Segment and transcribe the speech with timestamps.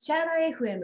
[0.00, 0.80] シャーラ FM。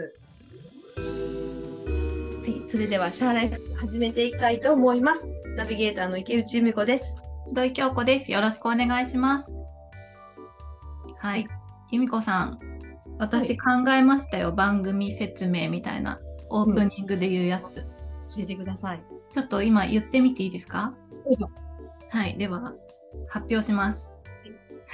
[2.40, 5.28] はい、それではシャーラ FM 始めていきたいと思います。
[5.56, 7.16] ナビゲーターの池内由美子です。
[7.52, 8.32] 土井京子です。
[8.32, 9.54] よろしくお願いします。
[11.18, 11.46] はい、
[11.92, 12.58] 由美子さん、
[13.20, 16.18] 私考えましたよ、はい、番組説明みたいな
[16.50, 17.86] オープニングで言うやつ。
[18.34, 19.02] 教えてください。
[19.32, 20.92] ちょっと今言ってみていいですか？
[21.24, 21.48] どうぞ。
[22.10, 22.74] はい、では
[23.28, 24.16] 発表します。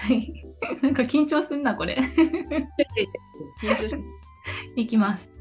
[0.01, 0.47] はい。
[0.81, 1.95] なんか緊張すんな、これ。
[3.63, 3.97] 緊張し
[4.77, 5.37] いきます。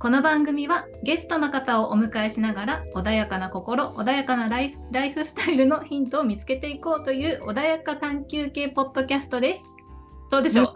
[0.00, 9.74] この番組はゲストの方をお迎えしながら穏やかな心、穏やかなライフライフスタイルのヒントを見つけていこうという穏やか探求系ポッドキャストです。
[10.30, 10.74] どうでしょ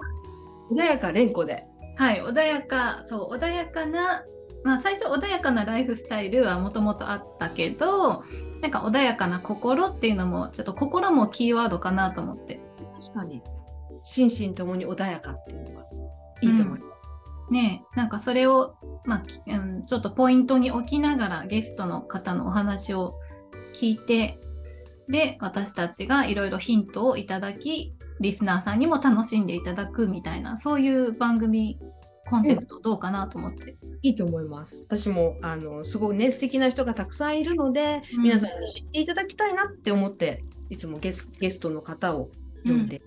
[0.70, 0.74] う？
[0.74, 1.64] 穏やか連呼で。
[1.96, 4.22] はい、穏やか、そう、穏やかな、
[4.64, 8.24] まあ最初穏やかなライフスタイルはもともとあったけど、
[8.60, 12.60] なんか穏やかな心っていうのも、ちょっと心もキーワードかなと思って。
[12.96, 13.42] 確かに
[14.02, 15.86] 心身ともに穏やかっていうのが
[16.40, 16.92] いいと思います。
[17.48, 18.74] うん、ねなんかそれを、
[19.04, 23.18] まあうん、ちょっとポイントに置きながらゲストの方のお話を
[23.72, 24.38] 聞いて
[25.08, 31.78] で私たちがいろいろヒントをいただきリスナーさんにも楽しんでいただくみたいなそういう番組
[32.28, 33.72] コンセプトどうかなと思って。
[33.82, 34.80] うん、いいと思います。
[34.86, 42.30] 私もあのすごいね素敵な人がたくさんいるので、うん、皆さんに知っていただきたいなって思っていつもゲスゲストの方を
[42.62, 43.02] 読んで、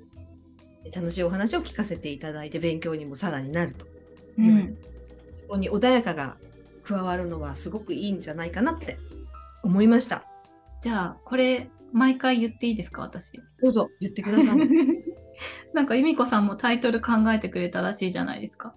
[0.85, 3.85] うん、楽しいお話を聞かせていただいて勉強にもさらになると、
[4.37, 4.77] うん、
[5.31, 6.37] そこに穏やかが
[6.83, 8.97] 加わるのはすごくいいんじゃないかなって
[9.63, 10.25] 思いました。
[10.81, 13.41] じゃあこれ毎回言っていいですか私？
[13.61, 14.57] どうぞ言ってください。
[15.73, 18.75] なんか由美子さんもタイトル考えてくれたらしいじゃないですか。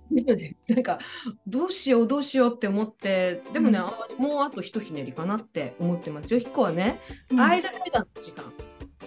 [0.69, 0.99] なんか
[1.47, 3.79] どうしようどうしようって思ってでもね、
[4.19, 6.41] うん、もうあとひとひねりかなって思ってますよ。
[6.41, 6.99] ひこはね、
[7.31, 8.45] うん、アイルベーダの時間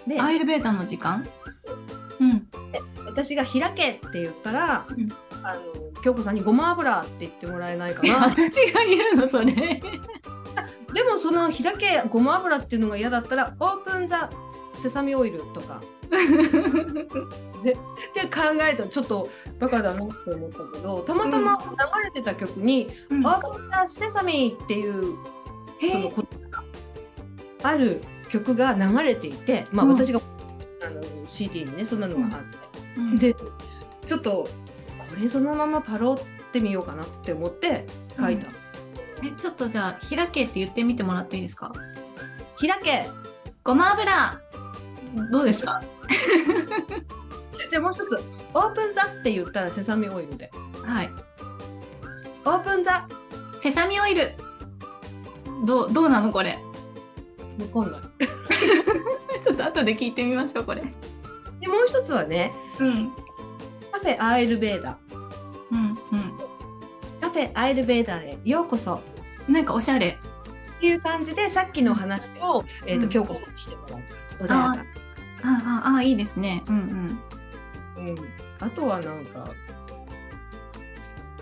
[0.06, 1.26] でアイルベーダの時間、
[2.20, 2.48] うん、
[3.06, 5.08] 私が「開け」って言ったら、うん、
[5.42, 8.26] あの京子さんに「ごま油」って言ってもらえないかな。
[8.30, 9.52] 私が言うのそれ。
[10.92, 14.30] でもその「開けごま油」っていうのが嫌だったら「オープン・ザ・
[14.80, 15.80] セサミオイル」とか。
[17.62, 17.76] でっ
[18.12, 25.16] て考えたらちょっとバカだなって思ったけどたまたま流れてた曲に「オープン・ザ・セサミ」っていう
[25.80, 26.64] その言葉が
[27.62, 30.20] ある曲が流れていて、まあ、私が、
[30.82, 32.58] あの CD にねそんなのがあって、
[32.96, 33.34] うん、で
[34.06, 34.48] ちょっと
[34.98, 37.84] これそのままパロってみようかなって思って
[38.18, 38.48] 書いた、
[39.20, 41.72] うん、えちょっとじゃあ「開け」って言ってみてもらっていいですか？
[42.58, 43.08] 開け。
[43.62, 44.40] ごま油。
[45.30, 45.82] どうですか？
[47.68, 48.18] じゃあもう一つ
[48.54, 50.50] 「オープンザ」って言ったらセサミオイルで。
[50.84, 51.10] はい。
[52.44, 53.06] オープンザ。
[53.60, 54.32] セサミオイル。
[55.64, 56.58] どうどうなのこれ？
[57.58, 58.00] わかんない。
[59.42, 60.82] ちょっと後で聞いてみましょう、これ。
[61.60, 63.12] で、もう一つはね、うん、
[63.90, 64.98] カフェアイルベーダ。
[65.70, 65.96] うんうん、
[67.20, 69.00] カフェアイルベーダへようこそ。
[69.48, 70.18] なんかおしゃれ。
[70.76, 74.00] っていう感じで、さっきの話を、えっ、ー、と、京子さんにしてもらう。
[74.40, 74.84] 穏やか。
[75.44, 76.62] あああいいですね。
[76.68, 77.18] うん
[77.96, 78.08] うん。
[78.08, 78.16] うん、
[78.60, 79.50] あとはなんか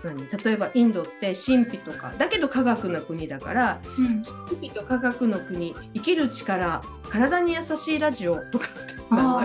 [0.03, 0.27] 何？
[0.43, 8.67] 例えばインドって神秘とかだけど科学の国だから、うん、神秘と科学の国生きる力体に優しいラジオとか
[9.11, 9.41] あは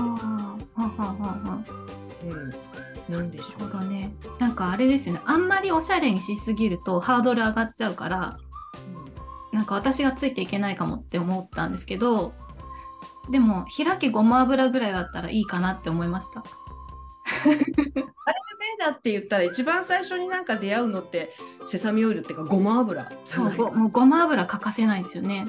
[0.76, 1.64] はは
[3.08, 4.12] うん、なんでしょうね。
[4.38, 5.20] なんかあれですよね。
[5.26, 8.38] あんまりおしゃれにしすぎるとハードル上がっちゃうから、
[9.52, 12.32] うん、なんか私がついていけないかもって思ったんですけど
[13.30, 16.44] でも開けごま油ぐらいだったらいいかなって思いました。
[18.90, 21.32] ダって言ったら一番最初になんか出会うのって
[21.68, 23.10] セサミオイルっていうかごま油。
[23.24, 25.46] そうもうごま油欠かせないですよね。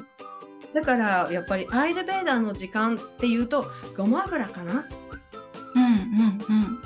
[0.74, 4.86] だからやっぱりアイルベーダーの時間っていうとごま油かな？
[5.74, 5.88] うんうん
[6.48, 6.82] うん。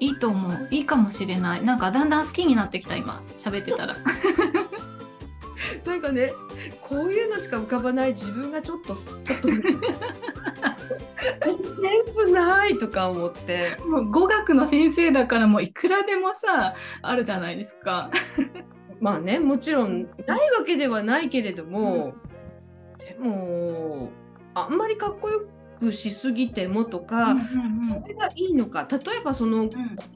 [0.00, 0.68] いいと思う。
[0.70, 1.64] いいかもしれない。
[1.64, 3.22] なんかだんだん好きになってきた今。
[3.36, 3.96] 喋ってたら。
[5.86, 6.32] なんかね
[6.82, 9.48] こういうのしか浮かばない自分がちょっとちょっと
[11.40, 13.76] 私センスないとか思って。
[13.86, 18.10] もう語学の先生だからもういくらでもさあるじゃないですか。
[19.00, 22.14] まあねもちろんないわけではないけれども、
[22.92, 24.10] うん、でも
[24.54, 25.46] あんまりかっこよ
[25.78, 28.88] くしすぎてもとか、うんうんうん、それがいいのか。
[28.90, 29.70] 例えばその言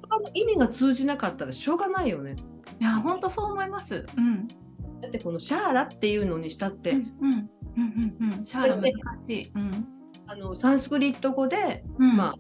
[0.08, 2.37] 葉の意味が通じなかったらしょうがないよね。
[2.81, 4.06] いや本当そう思います。
[4.17, 4.49] うん、
[5.02, 9.52] だってこのシャーラっていうのにしたって、うんうんうんうん、シャーラ難しい。
[9.55, 9.87] うん
[10.31, 12.35] あのサンスクリット語で、うん、まあ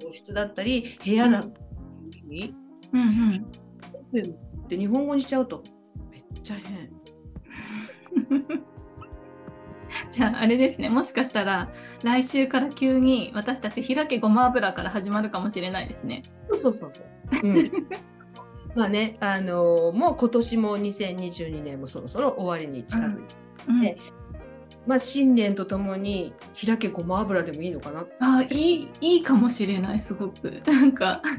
[0.00, 1.58] 教室だったり部屋だった
[2.30, 2.54] り、
[2.92, 3.08] うんうん
[4.12, 4.30] うん、
[4.64, 5.64] って日本語にしちゃうと
[6.12, 6.90] めっちゃ変。
[10.10, 11.72] じゃああれですねもしかしたら
[12.02, 16.22] 来週から急に私たち開けごま油から始まるかもしれないですね。
[16.52, 17.06] そうそうそう。
[17.42, 17.72] うん
[18.76, 23.34] まあね、あのー、もう今年も2022年もそろそろ終わりに近づいて、
[23.68, 23.96] うんうん、
[24.86, 26.34] まあ、新年とともに
[26.64, 28.06] 開けごま油でもいいのかな。
[28.20, 30.62] あいいいいかもしれないすごく。
[30.66, 31.22] なんか。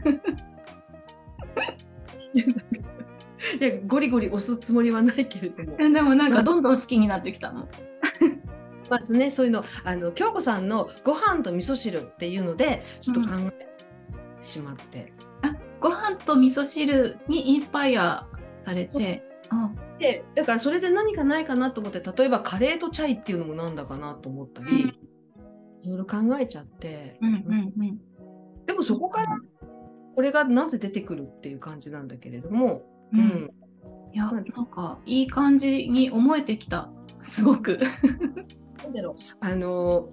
[3.60, 5.78] いやゴリゴリ押すつもりはないけれども。
[5.78, 7.68] でもなんかどんどん好きになってきたの。
[8.90, 13.68] まずねそういうのあの京子さんのご飯と味噌汁っていうのでちょっと考えて
[14.42, 15.14] しまって、
[15.44, 18.28] うん、あご飯と味噌汁にインスパイア
[18.60, 19.24] されて。
[20.00, 24.80] でだからそれで何かないかなと思って例えばカレーとチャイっていうのもなんだかなと思ったり、うん、
[25.84, 28.00] いろいろ考えちゃって、うんうんうん、
[28.66, 29.38] でもそこから
[30.14, 32.82] これがなぜ出てくるっていう感じなんだけれども、
[33.14, 33.52] うん、
[34.14, 36.90] いやなんかいい感じに思えてきた。
[37.22, 37.80] すごく。
[38.78, 39.24] なんだろう。
[39.42, 40.10] あの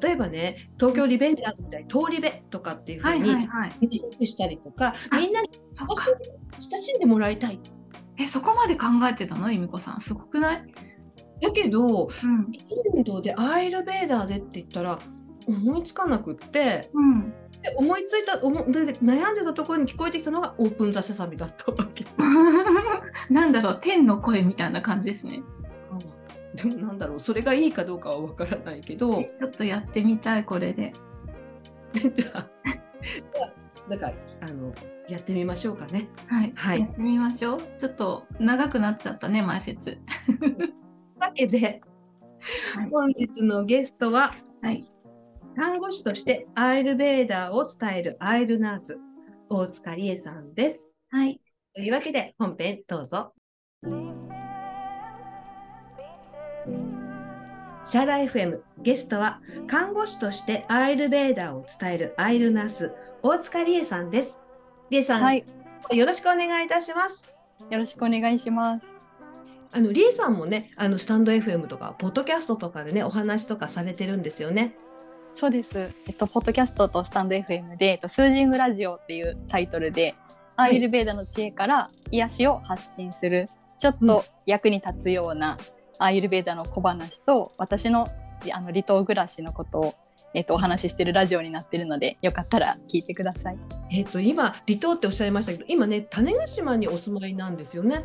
[0.00, 3.48] 例えばね東京リベンジャーズみたいに通り部とかっていうふうに
[3.80, 7.60] 短くしたりとか、みんなに親しんでもらいたい
[8.22, 9.50] えそこまで考えてたの？
[9.52, 10.00] 由美子さん。
[10.00, 10.74] すごくない？
[11.40, 14.98] だけど、うん、インドでアイルベーダーでって言ったら
[15.46, 17.30] 思いつかなくって、うん、
[17.62, 22.06] で思いついた思で悩んでたところに聞こえてきたのがオープン・ザ・セサミだったわけ。
[23.28, 23.78] なんだろう？
[23.80, 25.42] 天の声みたいな感じですね。
[26.54, 27.20] でもなんだろう？
[27.20, 29.24] それがいいかどうかはわからないけど。
[29.38, 30.92] ちょっとやってみたいこれで。
[31.94, 32.48] じゃあ
[33.92, 34.10] なんか
[34.40, 34.72] あの
[35.06, 36.08] やってみましょうかね。
[36.26, 37.62] はい、はい、やってみましょう。
[37.76, 39.98] ちょっと長くなっちゃったね前説。
[41.20, 41.82] わけで、
[42.74, 44.90] はい、本日のゲストは、はい、
[45.56, 48.98] 看護師としてアイルベーダーを伝えるアイルナーズ
[49.50, 50.90] 大塚理恵さんです。
[51.10, 51.38] はい。
[51.74, 53.34] というわけで本編どうぞ。
[57.84, 64.38] シャーラ FM ゲストは看護師としてアイルベーダーを伝えるアイルナース大塚理恵さんです。
[64.90, 65.44] 理恵さん、はい、
[65.92, 67.32] よろしくお願いいたします。
[67.70, 68.86] よろしくお願いします。
[69.70, 74.74] あの理恵さんもね、あのスタンド FM とかポッドキャストとかでねお話とかされてるんですよね。
[75.36, 75.90] そうです。
[76.06, 80.14] えっとポッドキャストとスタンド FM で、えっとスージングラジオっていうタイトルで、
[80.56, 83.48] アイルベーダの知恵から癒しを発信する、
[83.78, 88.06] ちょっと役に立つような、うんアイルベーダの小話と私の
[88.52, 89.94] あの離島暮らしのことを、
[90.34, 93.58] えーと、お話ししてるラジオになってるのでよかったら聞いてください。
[93.90, 98.04] えっ、ー、と今離島っておっしゃいましたけど今ね種子島にお住まいなんですよね。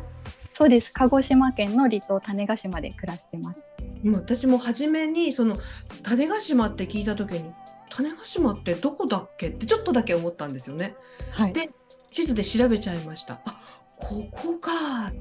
[0.52, 3.68] そうです鹿児島県の離島種子島で暮らしてます。
[4.12, 5.56] 私も初めにその
[6.02, 7.52] 種子島って聞いた時に
[7.90, 9.48] 種子島ってどこだっけ？
[9.48, 10.94] ってちょっとだけ思ったんですよね。
[11.30, 11.70] はい、で
[12.10, 13.40] 地図で調べちゃいました。
[13.44, 13.60] あ
[13.96, 14.72] ここか。
[14.72, 15.12] わ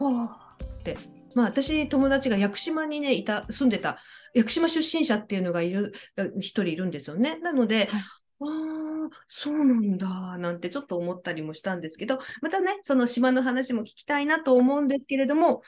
[0.00, 0.98] あって
[1.34, 3.98] まあ、私友達が屋久島にねいた住んでた
[4.34, 5.94] 屋久島出身者っていうのがいる
[6.38, 7.38] 一人いるんですよね。
[7.38, 8.00] なので、はい、あ
[9.06, 15.62] あそうなんだなんてちょっと思ったりもしたんですけどまたねその島の話も聞きたいなと思うんですけれども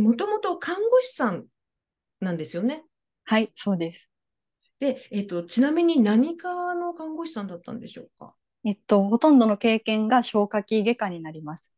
[0.00, 1.44] もともと看護師さん
[2.20, 2.84] なんですよね。
[3.24, 4.08] はいそうです。
[4.80, 8.34] で、えっと、ちなみに何かの看護師さんだったんでしょうか？
[8.64, 11.72] えっと、ほとんどの経験が消化器外科になります。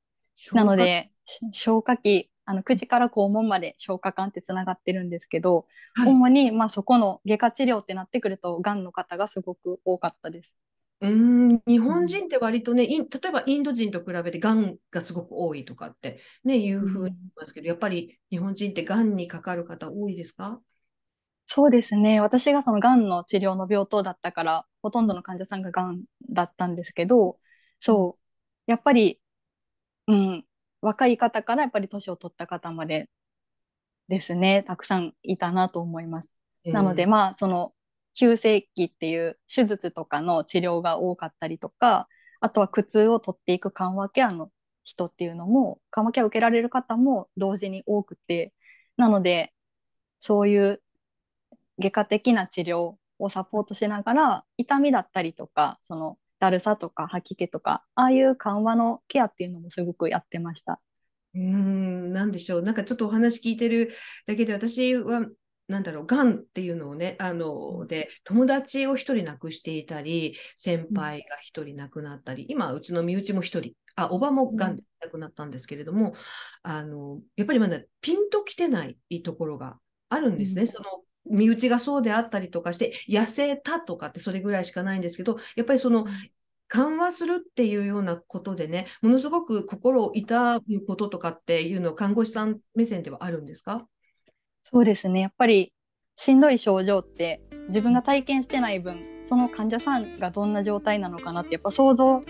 [0.53, 1.11] なので
[1.53, 10.55] 消化器あの口から肛門まで消化管ってつながってるんですけど、はい、主にまあそこの外科治療ってなってくるとがんの方がすごく多かったです。
[11.03, 20.59] うん日本人って割とね、例えばインド人と比べてがんがすごく多いとかって、ね、いうふうに言いますけど、やっぱり日本人ってがんにかかる方多いですか？
[21.45, 22.21] そうですね。
[22.21, 27.39] 私がそのがんの治療の病棟だったからほとんどの患者さんががんだったんですけど
[27.79, 28.19] そ
[28.67, 28.71] う。
[28.71, 29.21] やっぱり、
[30.09, 30.45] うん、
[30.87, 33.11] 若い方からやっぱり年を取った方まで
[34.09, 36.33] ですね、たくさんいたなと思います。
[36.65, 37.73] えー、なので、まあ、その、
[38.15, 42.09] 急性期っていう手術とかの治療が多かったりとか、
[42.41, 44.51] あとは苦痛を取っていく緩和ケアの
[44.85, 48.55] 人っていうのも、緩和ケアを受けられる方も同時に多くて、
[48.97, 49.53] なので、
[50.21, 50.81] そういう
[51.81, 56.17] 外科的な治療をサポートしながら、痛みだったりとか、その
[56.47, 60.81] だるさとか吐き気とかああいう緩和のケアっていうのもすごくやってました。
[61.35, 62.63] うんなんでしょう。
[62.63, 63.93] なんかちょっとお話聞いてる
[64.27, 65.27] だけで私は
[65.69, 74.77] なんだろう、がんっていうのをね、あの、で、友達を一人亡くしていたり、先輩が一人亡くなったり、うん、今、うちの身内も一人、あ、おばもがん。
[74.77, 76.15] で亡くなったんですけれども、うん、
[76.63, 80.63] あの、やっぱりまだピンときてないところがあるんですね。
[80.63, 80.85] うん、その
[81.29, 86.07] 身内がそうであったりとかして、痩せたとかってそれぐらいしかないんですけど、やっぱりその、
[86.69, 93.87] 緩和するっていうようなことでね、ものすごく心を痛むこととかっていうの看護師さん目線ではあるんですか？
[94.65, 95.21] そうですね。
[95.21, 95.73] やっぱり
[96.17, 102.23] しんどい症状って自分が体験してない分、その患者さんがどんな状態なのかなってやっぱ想像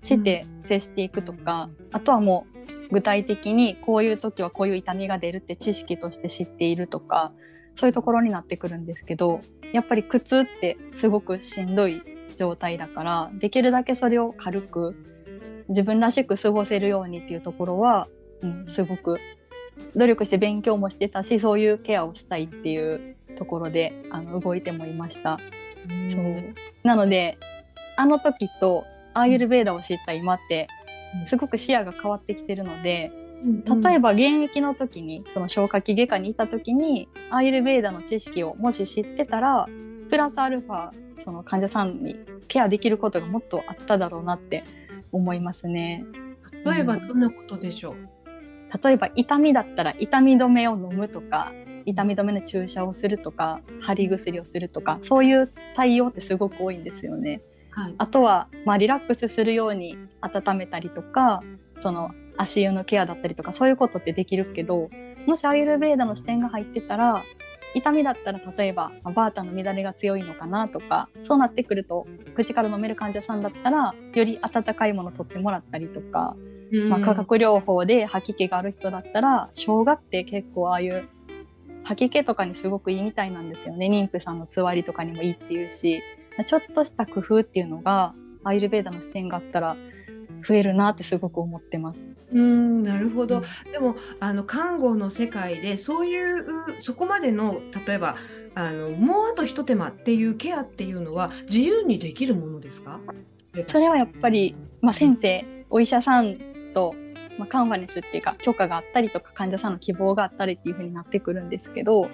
[0.00, 2.46] して接していくとか、あとはも
[2.90, 7.32] う具体的にこういう時はこういう痛みが出るって知識として知っているとか
[7.74, 9.40] そういうところになってくるんですけど
[9.72, 12.02] やっぱり苦痛ってすごくしんどい
[12.34, 14.94] 状態だからできるだけそれを軽く
[15.68, 18.08] 自分らしく過ごせるようにっていうところは、
[18.42, 19.18] うん、すごく
[19.96, 25.38] 努力して勉強もしてたしそういうケアをしたいっていうところであの動いてもいました。
[26.10, 26.54] そう。
[26.82, 27.38] なので
[27.96, 28.84] あの時と
[29.14, 30.68] アーユルベーダを知った今って
[31.26, 33.12] すごく視野が変わってきてるので、
[33.82, 39.66] 例えば現役の時にその消化器外科にいた時にアーユルベーダの知識をもし知ってたら
[40.12, 40.90] プラスアルファ
[41.24, 42.16] その患者さんに
[42.46, 44.62] ケアできることがもっとあっただろうなって
[45.10, 46.04] 思いますね。
[46.66, 48.08] 例えばどんなことでしょう、うん、
[48.82, 51.50] 例えば痛みだったら痛み止めを飲むとか
[51.86, 57.40] 痛み止めの注射をするとか貼り薬をするとかそういう対応ってすごく多いんですよね。
[57.70, 61.42] はい、あとは、まあ、リラックスするように温めたりとか
[61.78, 64.90] その足湯のケアだったりとかそういうことってできるけど
[65.26, 67.22] もしアイルベーダの視点が入ってたら
[67.74, 76.36] 痛みだったら例えば、まあ、バータの乱れが強いのかなとかそうなってくると口から飲める患者さんだったらより温かいものを取ってもらったりとか、
[76.88, 81.08] まあ、化学療法で吐き気がある人だったら生姜って結構ああいう
[81.84, 83.88] 吐き気とかにすごくいいみたいなんですよね。
[83.88, 86.00] 妊婦さんのつわりとかにもいいっていうし
[86.46, 88.14] ちょっとした工夫っていうのが
[88.44, 89.76] アイルベーダの視点があったら
[90.46, 92.06] 増えるなってすごく思ってます。
[92.32, 96.46] うんなるほど、うん、でもあの看護の世界でそういう
[96.80, 98.16] そこまでの例えば
[98.54, 103.00] あのもうあと一手間っていうケアっていうのは自由にできるものですか？
[103.66, 106.38] それはやっぱり、まあ、先生お医者さん
[106.72, 106.94] と、
[107.38, 112.08] まあ、カンファレンスっていうか許可があったりとか患者さんの希望があったりっていうふうになってくるんですけど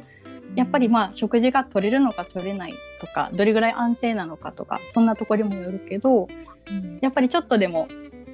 [0.57, 6.27] やっぱりまあ食事が取れるのか取れないとかどれぐらい安静なのかとかそんなところにもよるけど、
[6.69, 7.87] うん、やっぱりちょっとでも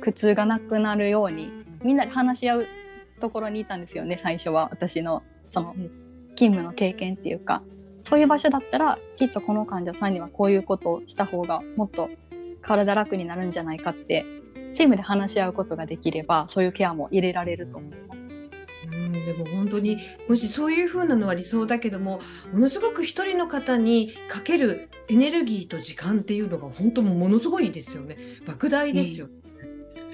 [0.05, 1.51] 苦痛がなくなるように
[1.83, 2.67] みんなで話し合う
[3.21, 4.69] ところにいたんですよね最初は。
[4.71, 5.75] 私のその
[6.37, 7.63] 勤務の経験っていうか。
[8.07, 12.11] そういう場所だったらきっとこの患者さんにはこういうことをした方がもっと
[12.61, 14.27] 体楽になるんじゃないかって
[14.75, 18.21] チームで話し合うことができればそういうケアも入れられると思います。
[18.93, 22.21] うん、でも本当にもしそういう風なのは理想だけども
[22.53, 28.19] ものすごく一人の方にかけるエネルギーと時間っていうのが本当ものすごいですよね。
[28.47, 29.29] 莫大ですよ、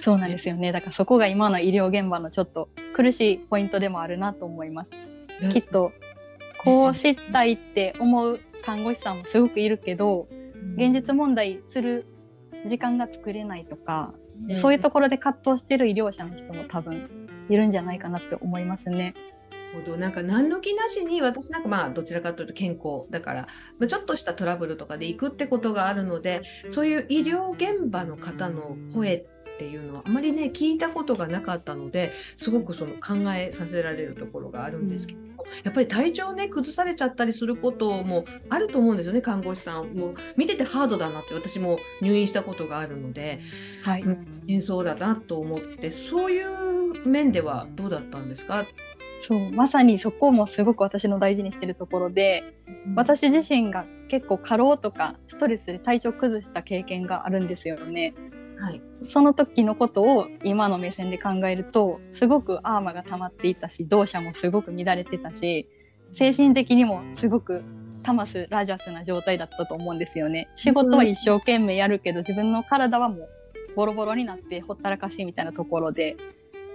[0.01, 0.73] そうなんですよね。
[0.73, 4.93] だからそこが今の医療現場のちょっと苦しいポイントでもあるなと思います。
[5.53, 5.93] きっと
[6.65, 10.27] こう知ったいって思う看護師さんもすごくいるけど、
[10.77, 12.07] 現実問題する
[12.67, 14.13] 時間が作れないとか、
[14.57, 17.09] そういうところで葛藤してる医療者の人も多分
[17.49, 19.15] いるんじゃないかなって思いますね。
[19.73, 29.25] ほどなんか何の気なしに私なんかまあどちらかというと健康だから、まあ、ちょっとしたトラブルとかで行くってことがあるのでそういう医療現場の方の声っ
[29.61, 35.27] ていうのはあまりね聞いたことがなかったのですごくその考えさせられるところがあるんですけど、うん、
[35.65, 39.89] やっぱり体調ね崩されちゃったりすることもあると思うんですよね看護師さん。
[39.89, 43.41] も見ててハードだなって私も入院したことがあるので、
[43.83, 44.05] はい、
[44.49, 48.65] 演奏だなと思ってそういう面ではどうだったんですか？
[49.23, 52.55] そうまさにそこもすごく私の大事にしてるところで、
[52.87, 58.15] うん、私自身が結構過労とかストレスで体調崩した経験があるんですよね。
[58.61, 65.67] はい、その時のことを今の目線で考えるとすごくアーマが溜まっていたし動作もすごく乱れてたし
[66.13, 67.63] 精神的にもすごく
[68.03, 70.49] タマスラジャスな状態だったと思うんですよね。
[70.55, 73.29] 仕事は一生懸命やるけど自分の体はもう
[73.77, 76.17] ボロボロになってほったらかしみたいなところで。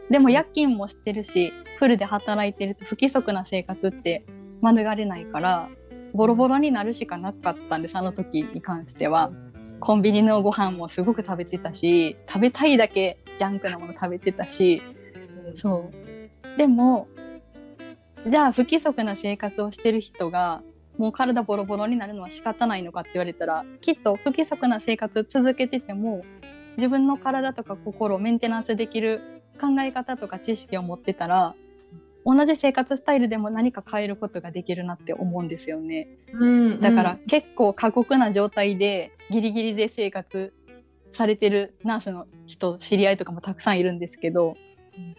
[0.09, 4.23] でも夜勤もしてるしフルで働いてると不規則な生活って
[4.61, 5.67] 免れないから
[6.13, 9.31] ボロボロになるしかなかったんですあの時に関しては。
[9.79, 14.81] コンビニのご飯もすごく食べてたし食べたいだけジャンクなもの食べてたし、
[15.55, 16.57] そう。
[16.57, 17.07] でも
[18.27, 20.63] じゃあ不規則な生活をしてる人が
[20.97, 26.23] もう体ボロボロになるのは仕方ないのかって言われたらきっと不規則な生活続けてても
[26.77, 31.55] 自分の体とか心をメンテナンスできる考え方とか知識を持ってたら
[32.25, 36.07] 同じ生活スタイルでも何か変えることができるなって思うんですよね。
[36.33, 40.53] うんうん、だから結構過酷な状態でギリギリで生活
[41.11, 44.57] されてるナースの人知り合いとかもたくさんいるんですけど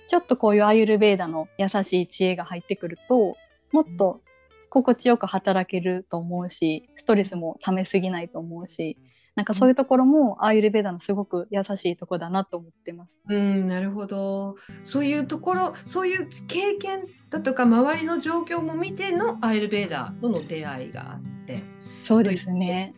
[0.08, 3.36] ちょっとこういうアーユルベーダの優しい知恵が入ってくると
[3.72, 4.20] もっと
[4.68, 8.98] 心地よく働けると思うしストレスもためすぎないと思うし
[9.36, 13.10] なんかそういうところもアーユルベーダのすごく優しいところだなと思ってます。
[13.28, 14.56] うんなるほど。
[14.82, 21.62] そういうところそういう経験だとか周りの状況も見てのアーユルベーダとの出会いがあって。
[22.02, 22.94] そうですね。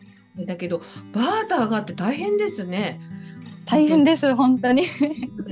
[0.47, 0.81] だけど
[1.11, 3.01] バーターがあって大変ですね。
[3.65, 4.85] 大変です本当に。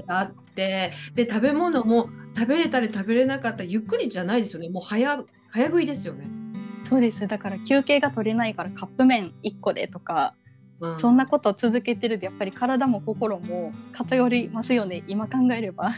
[0.07, 4.69] あってで食べ物も食べれたり食べれなかったゆっくりじゃないですよね。
[4.69, 6.27] もう早早食いですよね。
[6.87, 7.27] そうです。
[7.27, 10.46] だから休憩が取れないからカップ麺1個でとか、うん、
[10.97, 15.91] そんなことを続けてるとやっぱり体も心も偏りますよね今考えれば。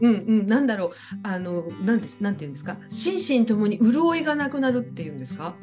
[0.00, 2.76] うんうん、なんだろうあのなんでなんていうんですか？
[2.88, 5.54] 心身ともに潤いがなくなるっていうんですか？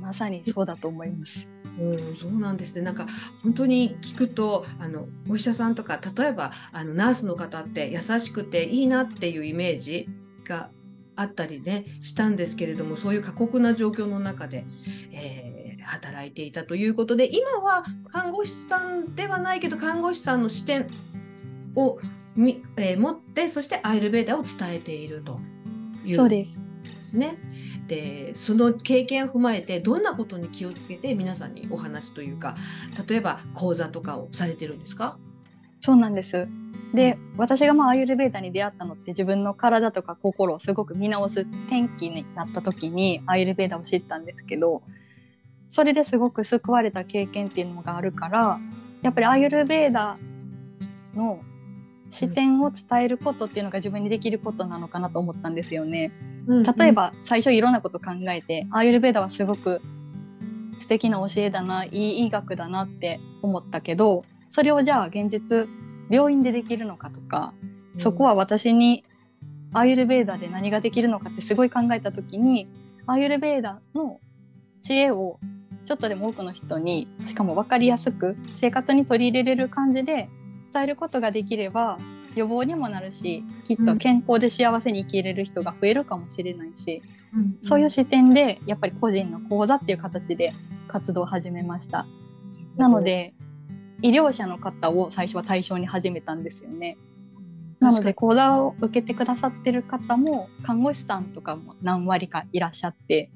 [0.00, 1.46] まさにそうだと思います。
[1.78, 2.82] うん、そうなんですね。
[2.82, 3.06] なんか
[3.42, 10.08] 本当に聞くとあのお医者さんとか例えばあのナースの方って優しくていいなっていうイメージ
[10.44, 10.70] が
[11.16, 14.64] あったりねしたんですけれどもそういう過酷な状況の中で、
[15.12, 15.49] えー、
[15.82, 20.86] 働いていたということで今は看護師さんではないけど看護師さんの視点
[21.74, 21.98] を
[22.36, 25.40] み、えー、持ってそしてアイルベーダを伝えていると
[26.04, 26.54] いうそうです。
[26.82, 27.38] ですね。
[27.86, 32.54] でその経験を踏まえてどんなことに気をつけて皆さんにお話というか
[33.08, 35.18] 例えば講座とかをされてるんですか？
[35.80, 36.46] そうなんです。
[36.94, 44.82] で私がまあアーユルベーダに出会ったのって自分の体とか心をすごく見直す転機になった時にアーユルベーダを知ったんですけど
[45.70, 48.58] それですごく救われた経験っていうのがあるから
[49.02, 50.18] やっぱりアーユルベーダ
[51.14, 51.40] の
[52.08, 56.12] 視点を伝えることっていうのが自分にできることなのかなと思ったんですよね。
[56.78, 59.80] 例えば最初いろんなこと考えてアーユルベーダはすごく
[60.80, 65.68] 素敵な教えだないい医学だなって思ったけどそれをじゃあ現実
[66.10, 67.52] 病院でできるのかとか、
[67.98, 69.04] そこは私に
[69.72, 72.68] アーユルベーダで何ができるのかってすごい考えた時に
[73.06, 74.18] アーユルベーダの
[74.80, 75.38] 知恵を
[75.84, 80.28] ちょっとでも多くの人にしかも分かりやすく生活に取り入れれる感じで
[80.72, 81.98] 伝えることができれば
[82.34, 87.02] 予防にもなるしきっと健康で幸せに生きれる人が増えるかもしれないし、
[87.34, 90.52] うん、そういう視点でやっぱり個人の講座っていう形で
[90.88, 92.06] 活動を始めました。
[92.76, 93.34] なので
[94.02, 96.96] 医療者の方を最初は対象に始めたんですよね。
[97.80, 103.30] なので講座を受けてくださってる方も看護師さんとかも何割かいらっしゃって、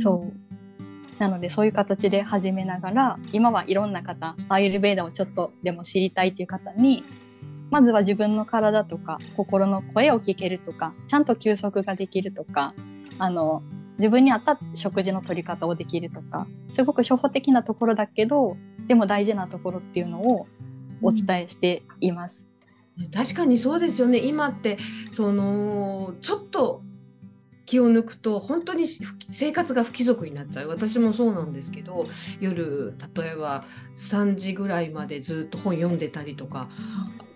[0.00, 0.51] そう
[1.22, 7.04] なのでそういう形で始めながら今はいろんな方アーユルベーダをちょっとでも知りたいっていう方に
[7.70, 12.74] まずは自分の体とか心の声を聞けるとかちゃんと休息ができるとか
[13.20, 13.62] あの
[13.98, 18.56] 自分に合った食事の取り方をできるとかすごく初歩的なところだけど
[18.88, 20.48] でも大事なところっていうのを
[21.02, 22.44] お伝えしています。
[23.14, 24.76] 確かにそうですよね今って
[25.12, 26.82] そのちょっと
[27.72, 28.84] 気を抜くと本当に
[29.30, 30.68] 生活が不規則になっちゃう。
[30.68, 32.06] 私もそうなんですけど
[32.38, 33.64] 夜例えば
[33.96, 36.68] 3時ぐらいまでずっと本読んでたりとか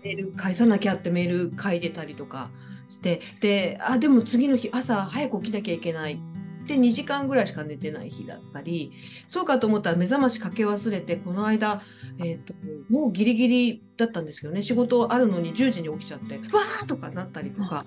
[0.03, 2.51] メール返さなきゃってメール書いてたりとか
[2.87, 6.21] してであでも次の日朝早く起きなきゃいけない。
[6.67, 8.91] で2時間ぐらいしか寝てない日だったり
[9.27, 11.81] そうかと思ったら目覚ましかけ忘れてこの間、
[12.19, 12.53] えーと、
[12.89, 17.85] もうギリギリだったんですけどね仕事あるのに10時に起きちゃってわーとかなったりとか、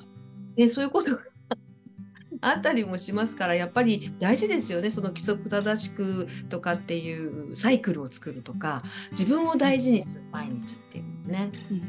[0.57, 1.21] でそういうことが
[2.41, 11.51] あったりもしますからやっぱり大事ですよねその規則正しくとかっていうサイクルを作るとか自分を大事にする毎日っていうね。
[11.71, 11.83] うん、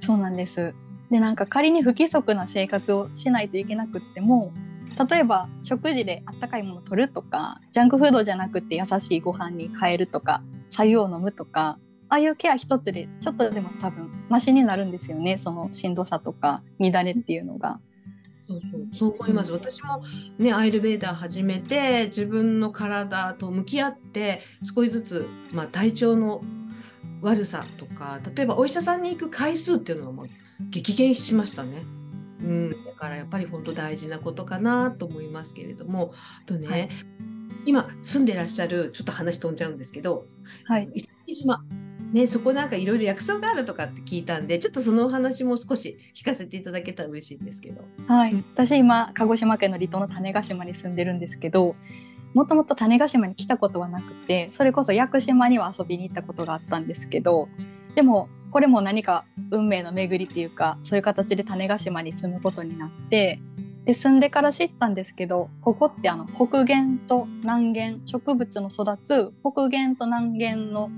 [0.00, 0.74] そうなんです
[1.10, 4.52] でなんか仮に不規則な生活をしないといけなくっても
[5.08, 11.78] 例えば食事であったかいものを取るとかジャンクフードじゃなくて優しいご飯に変えるとか白湯を飲むとか
[12.08, 17.80] ああいうケア一つでちょっとでも多分マシになるんですよねそのしんどさとか乱れっていうのが。
[18.50, 18.80] そうそう。
[18.92, 19.52] そう思います。
[19.52, 20.02] 私も
[20.38, 24.42] ねアイルベーダー始めて自分の体と向き合って
[24.74, 26.42] 少しずつ、まあ、体調の
[27.22, 30.26] 悪さとか例えばお医者さんに行く回数っていうのはもう
[30.70, 31.84] 激減しましたね。
[32.42, 36.14] うん、だからやっぱり本当大事なことかなと思いますけれども
[36.46, 36.88] とね、はい、
[37.66, 40.24] 今住んでらっしゃるちょっと話飛んじゃうんですけど、
[40.64, 41.62] はい、石垣島
[42.12, 47.84] ね、そこなんかいろいろ薬草があるとかって聞いたんでちょっとそのお話も少し聞かせていただけたら嬉しいんですけど。
[48.08, 51.76] はい、私今鹿児島県の離島の種子島に住んでるんですけど
[52.34, 57.48] もともと種子島に来たことはなくてそれこそ屋久島には遊びに行ったことがあったんですけど
[57.94, 63.40] でもこれも何か運命の巡りっていうかそういう形で種子島に住むことになって
[63.84, 70.90] で住んでから知ったんですけどここってあの北限と南限植物の育つ北限と南限の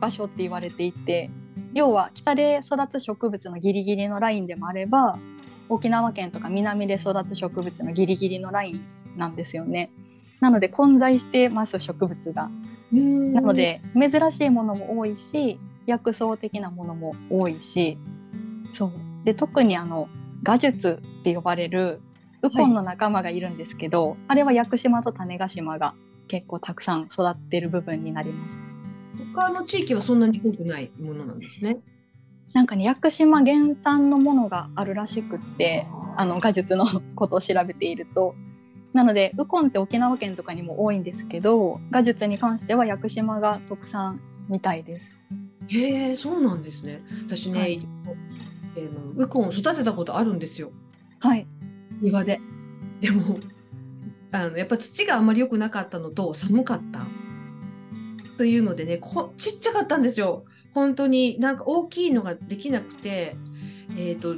[0.00, 1.30] 場所って言われていて
[1.74, 5.18] 要は北で育つ植物のギリギリのラインでもあれば
[5.68, 8.80] 沖縄県とか南で育つ植物のギリギリのライン
[9.16, 9.90] なんですよね。
[10.40, 12.48] なので混在してます植物が。
[12.90, 17.98] なので珍しいものも多いし薬草的なものも多いし
[18.72, 18.92] そう
[19.24, 20.08] で特にあの
[20.42, 22.00] 画術って呼ばれる
[22.40, 25.94] ウコンの仲間がいるんですけど、はい、あれは屋久島と種子島が
[26.28, 28.62] 結構たくさん育ってる部分になります。
[29.38, 31.78] 他の地域はそんなに多くないものなんですね。
[32.52, 38.34] なんかね屋久島原産のものがあるらしくってあの画術の ことを調べていると
[38.92, 45.10] なのでウコンって沖縄県とかにも多いんですけど画術に関しては屋久島が特産みたいです。
[45.68, 46.98] へえそうなんですね。
[47.26, 47.80] 私ね、はい、
[48.76, 50.72] えー、ウコンを育てたことあるんですよ。
[51.20, 51.46] はい
[52.00, 52.40] 庭で。
[53.00, 53.38] でも
[54.32, 57.06] あのやっぱ土があんまり良くなかったのと寒かった
[58.38, 63.36] というのでねこちっちゃかったんですよ本当になんか大きいのができなくて、
[63.96, 64.36] えーと、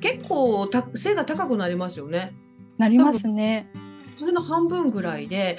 [0.00, 2.34] 結構た背が高くなりますよね。
[2.78, 3.68] なりますね。
[4.16, 5.58] それの半分ぐらいで、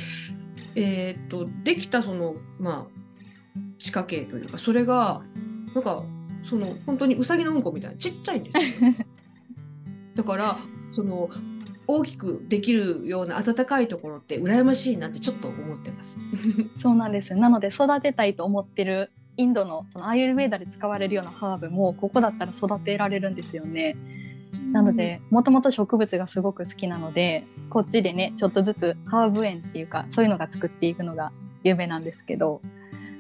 [0.74, 5.22] えーと、できたそのまあ地下茎というかそれが
[5.76, 6.04] なんか
[6.42, 8.94] その本当にうさぎのうんこみたいなちっちゃいんですよ。
[10.16, 10.58] だから
[10.92, 11.30] その
[11.88, 16.18] 大きくできるような暖かいところって羨ましいなってちょっと思ってます。
[16.80, 17.36] そうなんです。
[17.36, 23.96] なので育てたいと思ってるインドのそのアイルベーダで使われるようなハーブもここだったら育てられるんですよね。
[24.72, 31.32] なのでもともと植物がすごく好きなのでこっちでねちょっとずつハーブ園っていうかそういうのが作っていくのが
[31.64, 32.62] 夢なんですけど、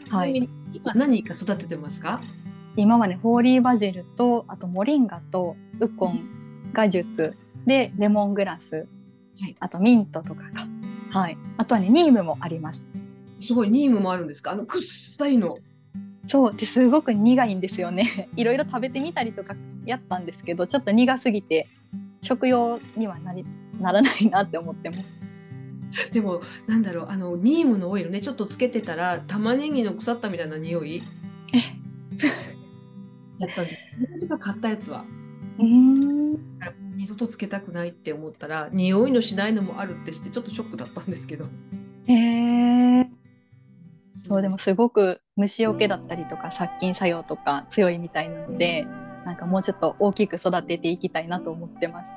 [0.09, 2.21] はい、今何か育ててますか？
[2.77, 8.87] 今はねホーリーバジルとあとモリンガとウコンガジュツでレモングラス、
[9.39, 10.67] はい、あとミントとかが、
[11.09, 12.85] はい、あとはねニームもあります。
[13.39, 14.51] すごいニームもあるんですか？
[14.51, 15.57] あのくっさいの。
[16.27, 16.55] そう。
[16.55, 18.29] ですごく苦いんですよね。
[18.37, 21.67] いろいろ食べてみたりとかやったんですけどちょっと苦すぎて
[22.21, 23.45] 食用にはなり
[23.79, 26.09] ならないなって思ってます。
[26.11, 27.07] でもなんだろう。
[27.09, 31.03] あのニームのオイルねちょっとつけてたら玉ねぎの腐ったみたいな匂い。
[31.53, 31.57] え。
[33.37, 33.77] やったんで
[34.13, 35.05] 私が買ったやつは。
[35.59, 36.33] うん
[36.95, 41.45] 二度とつけたくないって思ったら匂いのしないのもあるってしてちょっとショックだったんですけど。
[42.07, 43.09] へえ。
[44.27, 48.87] そうでもすごく虫除けだったりとか殺菌作用とか強いみたいなので
[49.25, 52.15] なんかもうちょっと大きく育てていきたいなと思ってます。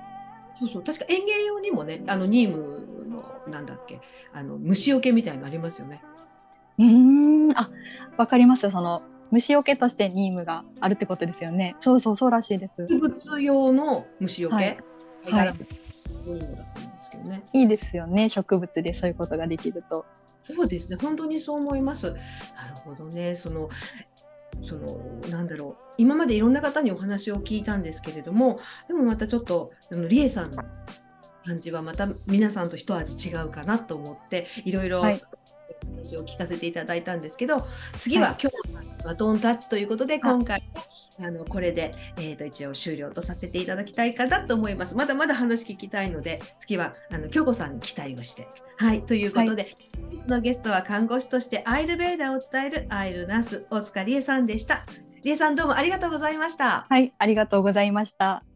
[0.53, 4.01] そうそう確か園芸用にもねあのニームのなんだっけ
[4.33, 6.03] あの虫除けみたいのありますよね。
[6.79, 7.71] うんあ
[8.17, 11.77] わかりますその虫除けとしてニームがあるってことですよね。
[11.81, 12.87] そうそうそうらしいです。
[12.88, 14.55] 植物用の虫除け？
[14.55, 14.79] はい。
[15.31, 15.55] はい、
[17.53, 18.29] いいですよね。
[18.29, 20.05] 植物でそういうことができると。
[20.45, 20.97] そうですね。
[21.01, 22.12] 本当にそう思います。
[22.12, 22.17] な
[22.69, 23.37] るほどね。
[23.37, 23.69] その
[24.61, 24.87] その
[25.29, 30.64] なんだろう今までいろんな方にお話を聞いたんですけれどもでもまたちょっとあのリエさんの
[31.45, 35.05] 感じはまた皆さんと一味違うかなと思っていろいろ
[35.87, 37.66] 話を聞かせていただいたんですけど
[37.98, 40.62] 次は今日のバトンタッチということで今回
[41.20, 44.94] あのこれで、えー、と一応終了とさせていただきたいかなと思います。
[44.94, 48.46] まだまだ話聞きたいので次はあの京子さんに期待をして。
[48.76, 54.87] はいということで、はい、のゲストは看護師としてアイルベーダーを伝えるアイルナース大塚理恵さんでした。
[55.24, 56.87] 理恵さんどうもありがとうございました。
[56.88, 58.48] はいありがとうございました。